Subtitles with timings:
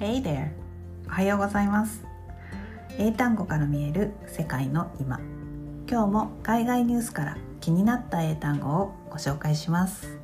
[0.00, 0.48] Hey there!
[1.08, 2.02] おはようございます。
[2.96, 5.20] 英単語から見える世界の今。
[5.86, 10.18] 今日も海外ニュースから気になった英単語をご紹介します。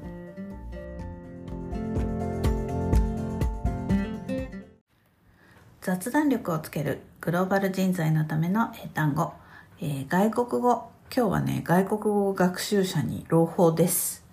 [5.83, 9.35] 雑談力をつけるグローバル人材のための英単語、
[9.83, 10.89] えー、外国語。
[11.15, 14.25] 今日はね外国語学習者に朗報です。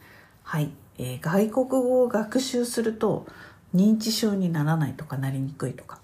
[0.44, 3.26] はい、えー、外国語を学習すると
[3.76, 6.00] 認知症にならないとかなりにくいとか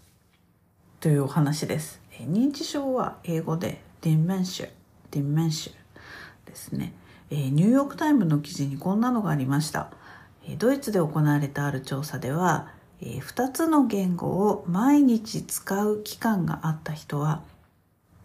[1.00, 2.02] というお話です。
[2.20, 6.94] え認知症は英語で dementia、dementia ですね。
[7.30, 9.91] えニューヨークタイムの記事にこんなのがありました。
[10.48, 12.70] えドイツで行われたある調査では、
[13.02, 17.44] え2つの言語を毎日使う期間があった人は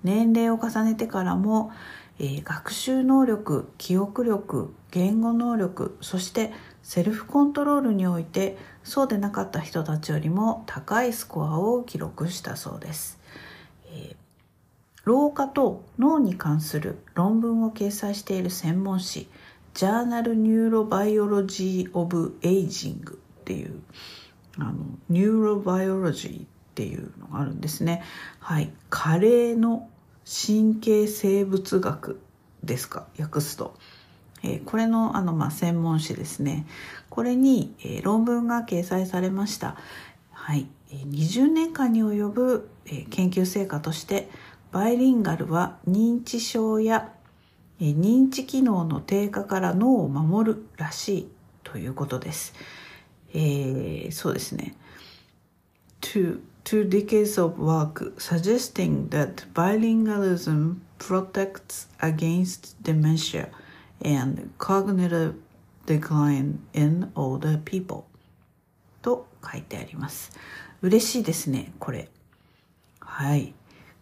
[0.03, 1.71] 年齢を重ねてからも、
[2.19, 6.53] え学習能力、記憶力、言語能力、そして
[6.85, 13.19] セルフコントロールにおいてそうでなかった人たちよりも高いスコアを記録したそうです。
[13.87, 14.17] えー、
[15.05, 19.29] 老化と脳に関する論文を掲載している専門誌
[19.73, 23.81] Journal Neurobiology of Aging っていう
[24.59, 24.75] あの
[25.09, 28.03] neurobiology っていうのがあるんですね。
[28.41, 28.73] はい。
[28.91, 29.89] 加齢の
[30.25, 32.21] 神経生物学
[32.63, 33.07] ですか？
[33.19, 33.75] 訳すと。
[34.45, 36.67] えこれのあの、まあ、専門誌ですね。
[37.09, 39.77] これに、え論文が掲載されました。
[40.31, 40.67] はい。
[40.91, 44.29] 20年間に及ぶ、え研究成果として、
[44.71, 47.13] バイリンガルは認知症や、
[47.81, 51.29] え認知機能の低下から脳を守るらしい
[51.63, 52.55] ということです。
[53.33, 54.77] えー、そうですね。
[56.01, 63.49] two, two decades of work suggesting that bilingualism protects against dementia
[64.05, 65.35] and cognitive
[65.87, 68.05] decline in older people
[69.03, 70.33] と書いてあります。
[70.83, 72.09] 嬉しいですね、これ。
[73.01, 73.55] はい。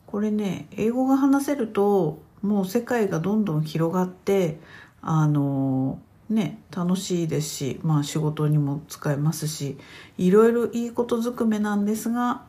[0.06, 4.58] これね、英語が話せると、もう世界がどんどん広がって、
[5.00, 9.78] あの、ね、楽しいですし、まあ仕事にも使えますし、
[10.18, 12.42] いろいろいいことずくめなんですが、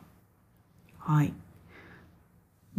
[0.98, 1.32] はい。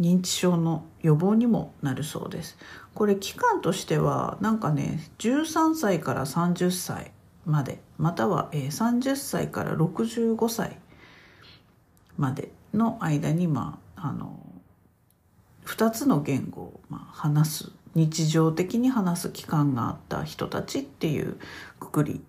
[0.00, 2.58] 認知症の予防にもなるそうです。
[2.94, 7.12] これ期間としてはなんかね13歳から30歳
[7.44, 10.78] までまたは30歳から65歳
[12.16, 14.40] までの間にまああの
[15.64, 21.38] 2つの言語をまあ話す日常的に話す期間があった人たちっていう
[21.80, 22.20] くくり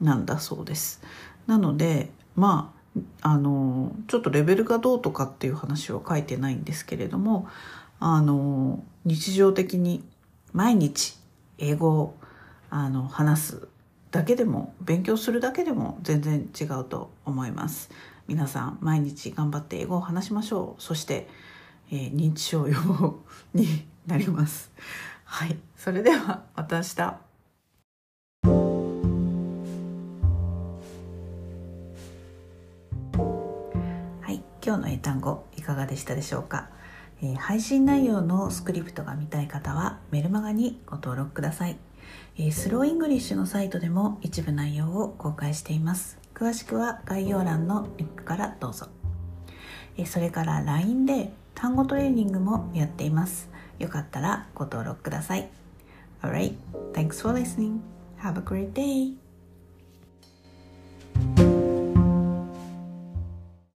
[0.00, 1.02] なんだそうです。
[1.46, 2.81] なのでまあ
[3.22, 7.48] あのちょっとレベルがどうとかっていう話は書いてないんですけれども
[8.00, 10.04] あの日常的に
[10.52, 11.16] 毎日
[11.58, 12.14] 英語を
[12.68, 13.68] あの話す
[14.10, 17.90] だけでも勉強するだけでも全然違うと思います。
[18.28, 20.82] 皆さん毎日頑張って英語を話しましょう。
[20.82, 21.28] そして、
[21.90, 23.20] えー、認知症予防
[23.54, 24.70] になります。
[25.24, 25.56] はい。
[25.76, 27.31] それではまた明日。
[34.64, 36.68] 今日の英単語いかがでしたでしょうか、
[37.20, 41.76] えー、配信内容のスクリプトが見たい方はメルマガにご登録ください、
[42.38, 46.18] えー、 Slow English のサイトでも一部内容を公開しています。
[46.34, 48.86] 詳しくは概要欄のリンクからどうぞ、
[49.96, 53.50] えー、それから LINE で単語トレーニングもやっています。
[53.78, 55.48] よかったらご登録ください。
[56.22, 56.54] Alright,
[56.92, 57.80] thanks for listening.
[58.20, 59.21] Have a great day.